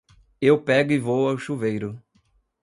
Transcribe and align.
Eu 0.41 0.59
pego 0.59 0.93
e 0.93 0.97
vou 0.97 1.29
ao 1.29 1.37
chuveiro. 1.37 2.01